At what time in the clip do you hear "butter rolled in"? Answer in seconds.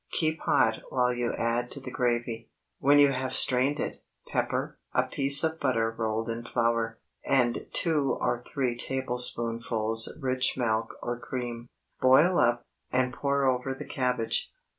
5.59-6.43